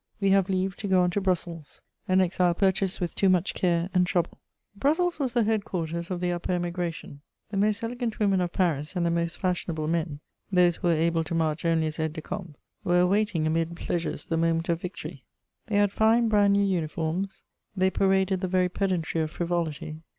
[0.19, 3.87] We have leave to go on to Brussels, an exile purchased with too much care
[3.93, 4.31] and trouble.
[4.31, 4.33] *
[4.73, 4.79] [Sidenote: Brussels.]
[5.15, 8.95] Brussels was the head quarters of the upper Emigration: the most elegant women of Paris
[8.95, 10.19] and the most fashionable men,
[10.51, 14.25] those who were able to march only as aides de camp, were awaiting amid pleasures
[14.25, 15.23] the moment of victory.
[15.67, 17.43] They had fine brand new uniforms;
[17.77, 20.01] they paraded the very pedantry of frivolity.